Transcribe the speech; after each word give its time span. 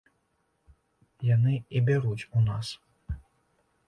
Яны 1.35 1.53
і 1.79 1.81
бяруць 1.89 2.27
у 2.39 2.41
нас. 2.47 2.67